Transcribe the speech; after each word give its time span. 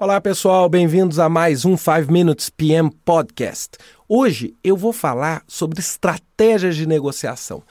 Olá 0.00 0.20
pessoal, 0.20 0.68
bem-vindos 0.68 1.18
a 1.18 1.28
mais 1.28 1.64
um 1.64 1.76
5 1.76 2.12
Minutes 2.12 2.48
PM 2.48 2.88
Podcast. 3.04 3.70
Hoje 4.08 4.54
eu 4.62 4.76
vou 4.76 4.92
falar 4.92 5.42
sobre 5.48 5.80
estratégias 5.80 6.76
de 6.76 6.86
negociação. 6.86 7.64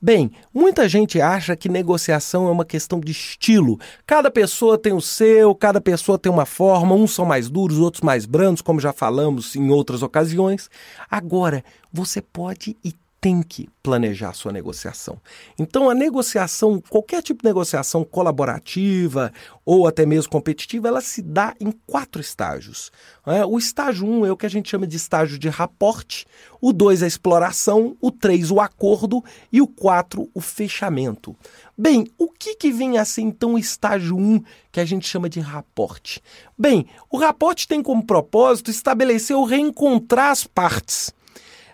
Bem, 0.00 0.30
muita 0.54 0.88
gente 0.88 1.20
acha 1.20 1.56
que 1.56 1.68
negociação 1.68 2.46
é 2.46 2.52
uma 2.52 2.64
questão 2.64 3.00
de 3.00 3.10
estilo. 3.10 3.80
Cada 4.06 4.30
pessoa 4.30 4.78
tem 4.78 4.92
o 4.92 5.00
seu, 5.00 5.52
cada 5.56 5.80
pessoa 5.80 6.16
tem 6.16 6.30
uma 6.30 6.46
forma, 6.46 6.94
uns 6.94 7.14
são 7.14 7.24
mais 7.24 7.50
duros, 7.50 7.80
outros 7.80 8.02
mais 8.02 8.26
brandos, 8.26 8.62
como 8.62 8.78
já 8.78 8.92
falamos 8.92 9.56
em 9.56 9.68
outras 9.70 10.04
ocasiões. 10.04 10.70
Agora, 11.10 11.64
você 11.92 12.22
pode 12.22 12.76
e 12.84 12.94
tem 13.22 13.40
que 13.40 13.68
planejar 13.84 14.32
sua 14.32 14.50
negociação. 14.50 15.16
Então, 15.56 15.88
a 15.88 15.94
negociação, 15.94 16.82
qualquer 16.88 17.22
tipo 17.22 17.40
de 17.40 17.48
negociação 17.48 18.02
colaborativa 18.04 19.32
ou 19.64 19.86
até 19.86 20.04
mesmo 20.04 20.28
competitiva, 20.28 20.88
ela 20.88 21.00
se 21.00 21.22
dá 21.22 21.54
em 21.60 21.70
quatro 21.70 22.20
estágios. 22.20 22.90
É, 23.24 23.46
o 23.46 23.56
estágio 23.58 24.08
1 24.08 24.10
um 24.10 24.26
é 24.26 24.32
o 24.32 24.36
que 24.36 24.44
a 24.44 24.50
gente 24.50 24.68
chama 24.68 24.88
de 24.88 24.96
estágio 24.96 25.38
de 25.38 25.48
raporte, 25.48 26.26
o 26.60 26.72
2 26.72 27.02
é 27.02 27.04
a 27.04 27.08
exploração, 27.08 27.96
o 28.00 28.10
3 28.10 28.50
o 28.50 28.60
acordo 28.60 29.22
e 29.52 29.62
o 29.62 29.68
4 29.68 30.28
o 30.34 30.40
fechamento. 30.40 31.36
Bem, 31.78 32.08
o 32.18 32.28
que, 32.28 32.56
que 32.56 32.72
vem 32.72 32.98
a 32.98 33.04
ser 33.04 33.22
então 33.22 33.54
o 33.54 33.58
estágio 33.58 34.16
1 34.16 34.20
um, 34.20 34.42
que 34.72 34.80
a 34.80 34.84
gente 34.84 35.06
chama 35.06 35.28
de 35.28 35.38
raporte? 35.38 36.20
Bem, 36.58 36.88
o 37.08 37.18
raporte 37.18 37.68
tem 37.68 37.84
como 37.84 38.04
propósito 38.04 38.68
estabelecer 38.68 39.36
ou 39.36 39.44
reencontrar 39.44 40.32
as 40.32 40.44
partes 40.44 41.14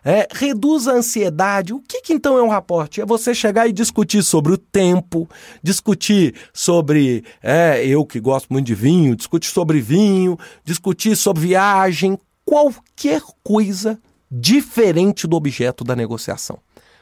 é, 0.04 0.26
reduz 0.30 0.86
a 0.88 0.92
ansiedade. 0.92 1.72
O 1.72 1.80
que, 1.80 2.02
que 2.02 2.12
então 2.12 2.38
é 2.38 2.42
um 2.42 2.48
raporte? 2.48 3.00
É 3.00 3.06
você 3.06 3.34
chegar 3.34 3.68
e 3.68 3.72
discutir 3.72 4.22
sobre 4.22 4.52
o 4.52 4.58
tempo, 4.58 5.28
discutir 5.62 6.34
sobre. 6.52 7.24
É, 7.42 7.84
eu 7.86 8.04
que 8.04 8.20
gosto 8.20 8.52
muito 8.52 8.66
de 8.66 8.74
vinho, 8.74 9.16
discutir 9.16 9.48
sobre 9.48 9.80
vinho, 9.80 10.38
discutir 10.64 11.16
sobre 11.16 11.42
viagem, 11.42 12.18
qualquer 12.44 13.22
coisa 13.42 13.98
diferente 14.30 15.26
do 15.26 15.36
objeto 15.36 15.84
da 15.84 15.96
negociação. 15.96 16.58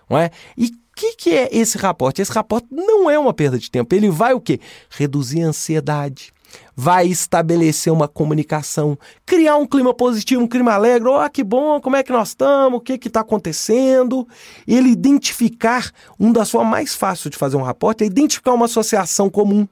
Não 0.08 0.19
é? 0.19 0.30
E 0.56 0.70
que, 0.97 1.12
que 1.12 1.30
é 1.30 1.48
esse 1.52 1.77
raporte? 1.77 2.22
Esse 2.22 2.33
raporte 2.33 2.69
não 2.70 3.08
é 3.11 3.19
uma 3.19 3.34
perda 3.34 3.58
de 3.58 3.70
tempo. 3.70 3.94
Ele 3.94 4.11
vai 4.11 4.33
o 4.33 4.41
quê? 4.41 4.58
Reduzir 4.89 5.42
a 5.42 5.48
ansiedade, 5.48 6.33
vai 6.75 7.06
estabelecer 7.06 7.92
uma 7.92 8.08
comunicação, 8.08 8.98
criar 9.27 9.56
um 9.56 9.67
clima 9.67 9.92
positivo, 9.92 10.42
um 10.42 10.48
clima 10.48 10.72
alegre. 10.72 11.11
Oh, 11.11 11.30
que 11.30 11.44
bom, 11.44 11.80
como 11.83 11.97
é 11.97 12.02
que 12.02 12.11
nós 12.11 12.28
estamos, 12.28 12.78
o 12.78 12.80
que 12.80 12.94
está 12.94 13.20
acontecendo. 13.20 14.27
Ele 14.67 14.89
identificar, 14.89 15.92
um 16.19 16.33
das 16.33 16.50
formas 16.50 16.70
mais 16.70 16.94
fáceis 16.94 17.30
de 17.30 17.36
fazer 17.36 17.58
um 17.58 17.62
raporte 17.62 18.02
é 18.02 18.06
identificar 18.06 18.55
uma 18.55 18.64
associação 18.64 19.28
comum. 19.28 19.69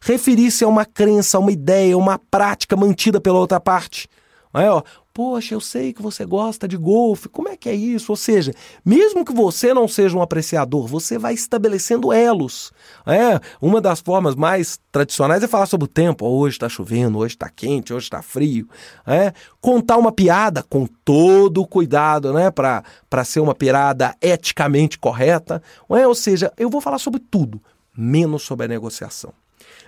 Referir-se 0.00 0.62
a 0.62 0.68
uma 0.68 0.84
crença, 0.84 1.36
a 1.38 1.40
uma 1.40 1.50
ideia, 1.50 1.98
uma 1.98 2.20
prática 2.30 2.76
mantida 2.76 3.20
pela 3.20 3.38
outra 3.38 3.58
parte. 3.58 4.08
É, 4.54 4.70
ó, 4.70 4.82
Poxa, 5.14 5.54
eu 5.54 5.60
sei 5.60 5.92
que 5.92 6.00
você 6.00 6.24
gosta 6.24 6.66
de 6.66 6.74
golfe, 6.74 7.28
como 7.28 7.46
é 7.46 7.54
que 7.54 7.68
é 7.68 7.74
isso? 7.74 8.12
Ou 8.12 8.16
seja, 8.16 8.54
mesmo 8.82 9.26
que 9.26 9.32
você 9.32 9.74
não 9.74 9.86
seja 9.86 10.16
um 10.16 10.22
apreciador, 10.22 10.86
você 10.86 11.18
vai 11.18 11.34
estabelecendo 11.34 12.10
elos. 12.14 12.72
É, 13.04 13.38
uma 13.60 13.78
das 13.78 14.00
formas 14.00 14.34
mais 14.34 14.80
tradicionais 14.90 15.42
é 15.42 15.46
falar 15.46 15.66
sobre 15.66 15.84
o 15.84 15.88
tempo. 15.88 16.26
hoje 16.26 16.56
está 16.56 16.66
chovendo, 16.66 17.18
hoje 17.18 17.34
está 17.34 17.50
quente, 17.50 17.92
hoje 17.92 18.04
está 18.04 18.22
frio. 18.22 18.66
É, 19.06 19.34
contar 19.60 19.98
uma 19.98 20.12
piada 20.12 20.62
com 20.62 20.86
todo 21.04 21.60
o 21.60 21.66
cuidado, 21.66 22.32
né, 22.32 22.50
para 22.50 23.24
ser 23.24 23.40
uma 23.40 23.54
piada 23.54 24.16
eticamente 24.18 24.98
correta. 24.98 25.62
É, 25.90 26.06
ou 26.06 26.14
seja, 26.14 26.50
eu 26.56 26.70
vou 26.70 26.80
falar 26.80 26.98
sobre 26.98 27.20
tudo, 27.20 27.60
menos 27.94 28.44
sobre 28.44 28.64
a 28.64 28.68
negociação. 28.68 29.34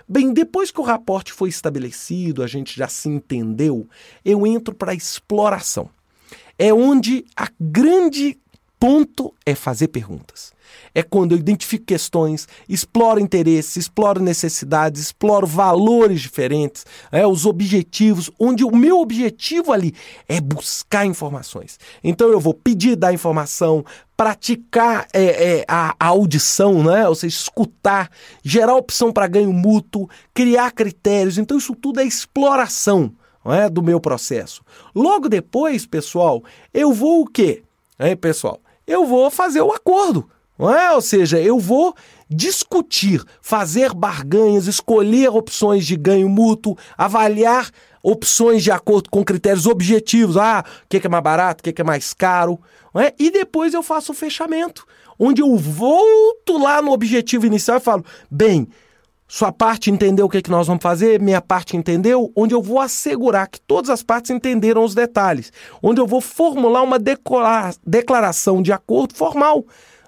Bem, 0.07 0.33
depois 0.33 0.71
que 0.71 0.79
o 0.79 0.83
raporte 0.83 1.33
foi 1.33 1.49
estabelecido, 1.49 2.43
a 2.43 2.47
gente 2.47 2.75
já 2.75 2.87
se 2.87 3.09
entendeu, 3.09 3.87
eu 4.23 4.45
entro 4.45 4.73
para 4.73 4.91
a 4.91 4.95
exploração. 4.95 5.89
É 6.57 6.73
onde 6.73 7.25
a 7.35 7.49
grande 7.59 8.39
ponto 8.85 9.33
é 9.43 9.55
fazer 9.55 9.87
perguntas. 9.87 10.53
É 10.93 11.01
quando 11.01 11.31
eu 11.31 11.39
identifico 11.39 11.85
questões, 11.85 12.47
exploro 12.69 13.19
interesses, 13.19 13.77
exploro 13.77 14.21
necessidades, 14.21 15.01
exploro 15.01 15.47
valores 15.47 16.21
diferentes, 16.21 16.85
é, 17.11 17.25
os 17.25 17.47
objetivos, 17.47 18.29
onde 18.39 18.63
o 18.63 18.75
meu 18.75 18.99
objetivo 18.99 19.73
ali 19.73 19.91
é 20.29 20.39
buscar 20.39 21.03
informações. 21.03 21.79
Então 22.03 22.29
eu 22.29 22.39
vou 22.39 22.53
pedir 22.53 22.95
dar 22.95 23.11
informação, 23.11 23.83
praticar 24.15 25.07
é, 25.11 25.23
é, 25.23 25.65
a, 25.67 25.95
a, 25.99 26.05
audição, 26.09 26.83
né? 26.83 27.09
ou 27.09 27.15
seja, 27.15 27.35
escutar, 27.35 28.11
gerar 28.43 28.75
opção 28.75 29.11
para 29.11 29.25
ganho 29.25 29.51
mútuo, 29.51 30.07
criar 30.31 30.69
critérios. 30.69 31.39
Então 31.39 31.57
isso 31.57 31.73
tudo 31.73 32.01
é 32.01 32.03
exploração 32.03 33.11
é, 33.45 33.67
do 33.67 33.81
meu 33.81 33.99
processo. 33.99 34.61
Logo 34.93 35.27
depois, 35.27 35.87
pessoal, 35.87 36.43
eu 36.71 36.93
vou 36.93 37.23
o 37.23 37.27
quê? 37.27 37.63
Hein, 37.99 38.15
pessoal? 38.15 38.59
Eu 38.87 39.05
vou 39.05 39.29
fazer 39.29 39.61
o 39.61 39.71
acordo. 39.71 40.29
É? 40.57 40.91
Ou 40.93 41.01
seja, 41.01 41.39
eu 41.39 41.59
vou 41.59 41.93
discutir, 42.29 43.21
fazer 43.41 43.93
barganhas, 43.93 44.67
escolher 44.67 45.29
opções 45.29 45.85
de 45.85 45.97
ganho 45.97 46.29
mútuo, 46.29 46.77
avaliar 46.97 47.69
opções 48.01 48.63
de 48.63 48.71
acordo 48.71 49.09
com 49.09 49.23
critérios 49.23 49.65
objetivos. 49.65 50.37
Ah, 50.37 50.63
o 50.83 50.87
que 50.87 51.05
é 51.05 51.09
mais 51.09 51.23
barato, 51.23 51.61
o 51.61 51.73
que 51.73 51.81
é 51.81 51.83
mais 51.83 52.13
caro. 52.13 52.59
É? 52.95 53.13
E 53.19 53.29
depois 53.29 53.73
eu 53.73 53.83
faço 53.83 54.13
o 54.13 54.15
fechamento, 54.15 54.85
onde 55.19 55.41
eu 55.41 55.57
volto 55.57 56.57
lá 56.57 56.81
no 56.81 56.93
objetivo 56.93 57.45
inicial 57.45 57.77
e 57.77 57.81
falo: 57.81 58.05
bem, 58.31 58.69
sua 59.27 59.51
parte 59.51 59.89
entendeu 59.89 60.27
o 60.27 60.29
que, 60.29 60.37
é 60.37 60.41
que 60.41 60.51
nós 60.51 60.67
vamos 60.67 60.83
fazer, 60.83 61.19
minha 61.19 61.41
parte 61.41 61.75
entendeu, 61.75 62.31
onde 62.35 62.53
eu 62.53 62.61
vou 62.61 62.79
assegurar 62.79 63.47
que 63.47 63.59
todas 63.59 63.89
as 63.89 64.03
partes 64.03 64.29
entenderam 64.29 64.83
os 64.83 64.93
detalhes, 64.93 65.51
onde 65.81 65.99
eu 65.99 66.05
vou 66.05 66.21
formular 66.21 66.83
uma 66.83 66.99
declaração 66.99 68.61
de 68.61 68.71
acordo 68.71 69.15
formal. 69.15 69.65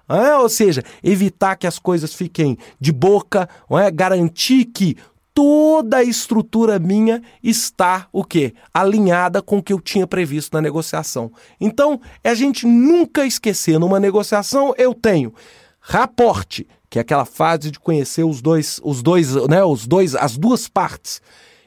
É, 0.10 0.36
ou 0.36 0.48
seja, 0.48 0.84
evitar 1.04 1.58
que 1.58 1.68
as 1.68 1.78
coisas 1.78 2.14
fiquem 2.14 2.58
de 2.80 2.94
boca, 2.94 3.50
é? 3.72 3.92
garantir 3.92 4.66
que 4.66 4.96
toda 5.34 5.98
a 5.98 6.04
estrutura 6.04 6.80
minha 6.80 7.22
está 7.44 8.08
o 8.12 8.24
quê? 8.24 8.54
Alinhada 8.74 9.42
com 9.42 9.58
o 9.58 9.64
que 9.64 9.74
eu 9.74 9.82
tinha 9.82 10.08
previsto 10.08 10.54
na 10.54 10.62
negociação. 10.62 11.32
Então, 11.60 12.00
é 12.24 12.30
a 12.30 12.34
gente 12.34 12.66
nunca 12.66 13.26
esquecer, 13.26 13.78
numa 13.78 14.00
negociação 14.00 14.74
eu 14.78 14.94
tenho 14.94 15.34
raporte, 15.80 16.68
que 16.90 17.00
é 17.00 17.02
aquela 17.02 17.26
fase 17.26 17.72
de 17.72 17.80
conhecer 17.80 18.24
os 18.24 18.42
dois, 18.42 18.80
os 18.84 19.02
dois, 19.02 19.36
né, 19.48 19.64
os 19.64 19.86
dois, 19.86 20.16
as 20.16 20.38
duas 20.38 20.68
partes. 20.68 21.22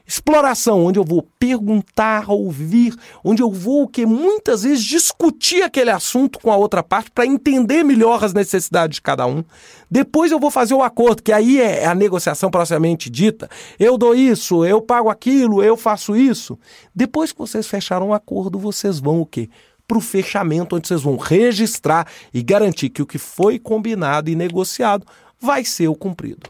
Exploração, 0.05 0.83
onde 0.83 0.99
eu 0.99 1.05
vou 1.05 1.25
perguntar, 1.39 2.29
ouvir, 2.29 2.93
onde 3.23 3.41
eu 3.41 3.49
vou 3.49 3.87
que 3.87 4.05
muitas 4.05 4.63
vezes 4.63 4.83
discutir 4.83 5.63
aquele 5.63 5.89
assunto 5.89 6.37
com 6.39 6.51
a 6.51 6.57
outra 6.57 6.83
parte 6.83 7.09
para 7.11 7.25
entender 7.25 7.81
melhor 7.83 8.21
as 8.21 8.33
necessidades 8.33 8.95
de 8.95 9.01
cada 9.01 9.25
um. 9.25 9.41
Depois 9.89 10.29
eu 10.29 10.39
vou 10.39 10.51
fazer 10.51 10.73
o 10.73 10.83
acordo, 10.83 11.23
que 11.23 11.31
aí 11.31 11.61
é 11.61 11.85
a 11.85 11.95
negociação 11.95 12.51
propriamente 12.51 13.09
dita. 13.09 13.49
Eu 13.79 13.97
dou 13.97 14.13
isso, 14.13 14.65
eu 14.65 14.81
pago 14.81 15.09
aquilo, 15.09 15.63
eu 15.63 15.77
faço 15.77 16.13
isso. 16.13 16.59
Depois 16.93 17.31
que 17.31 17.39
vocês 17.39 17.65
fecharam 17.65 18.09
o 18.09 18.13
acordo, 18.13 18.59
vocês 18.59 18.99
vão 18.99 19.21
o 19.21 19.25
quê? 19.25 19.49
Para 19.91 19.97
o 19.97 20.01
fechamento, 20.01 20.77
onde 20.77 20.87
vocês 20.87 21.01
vão 21.01 21.17
registrar 21.17 22.07
e 22.33 22.41
garantir 22.41 22.89
que 22.89 23.01
o 23.01 23.05
que 23.05 23.17
foi 23.17 23.59
combinado 23.59 24.29
e 24.29 24.35
negociado 24.35 25.05
vai 25.37 25.65
ser 25.65 25.89
o 25.89 25.95
cumprido. 25.95 26.49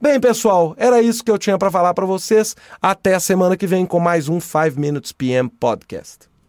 Bem, 0.00 0.18
pessoal, 0.18 0.74
era 0.76 1.00
isso 1.00 1.22
que 1.22 1.30
eu 1.30 1.38
tinha 1.38 1.56
para 1.56 1.70
falar 1.70 1.94
para 1.94 2.04
vocês. 2.04 2.56
Até 2.82 3.14
a 3.14 3.20
semana 3.20 3.56
que 3.56 3.64
vem 3.64 3.86
com 3.86 4.00
mais 4.00 4.28
um 4.28 4.40
5 4.40 4.72
Minutes 4.76 5.12
PM 5.12 5.48
Podcast. 5.48 6.29